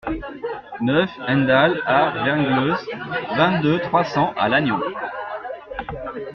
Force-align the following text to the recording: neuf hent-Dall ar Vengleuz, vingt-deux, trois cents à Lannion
neuf 0.83 1.11
hent-Dall 1.27 1.79
ar 1.85 2.15
Vengleuz, 2.25 2.79
vingt-deux, 3.37 3.79
trois 3.83 4.03
cents 4.03 4.33
à 4.35 4.49
Lannion 4.49 4.79